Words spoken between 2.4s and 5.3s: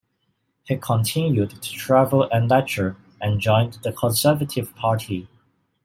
lecture, and joined the Conservative Party.